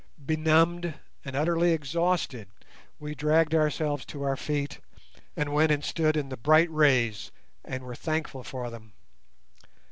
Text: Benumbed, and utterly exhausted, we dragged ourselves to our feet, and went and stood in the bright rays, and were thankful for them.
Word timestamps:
Benumbed, 0.25 0.95
and 1.23 1.35
utterly 1.35 1.73
exhausted, 1.73 2.47
we 2.97 3.13
dragged 3.13 3.53
ourselves 3.53 4.03
to 4.05 4.23
our 4.23 4.35
feet, 4.35 4.79
and 5.37 5.53
went 5.53 5.71
and 5.71 5.83
stood 5.85 6.17
in 6.17 6.29
the 6.29 6.37
bright 6.37 6.71
rays, 6.71 7.31
and 7.63 7.83
were 7.83 7.93
thankful 7.93 8.41
for 8.43 8.71
them. 8.71 8.93